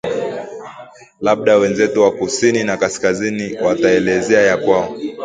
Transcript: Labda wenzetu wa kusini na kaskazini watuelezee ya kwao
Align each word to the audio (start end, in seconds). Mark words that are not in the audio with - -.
Labda 1.21 1.55
wenzetu 1.57 2.01
wa 2.01 2.11
kusini 2.11 2.63
na 2.63 2.77
kaskazini 2.77 3.57
watuelezee 3.61 4.45
ya 4.47 4.57
kwao 4.57 4.97